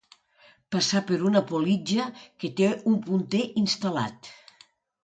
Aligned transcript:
Passa 0.75 1.01
per 1.11 1.19
una 1.31 1.43
politja 1.53 2.09
que 2.45 2.53
té 2.63 2.71
un 2.95 2.99
punter 3.07 3.47
instal·lat. 3.65 4.35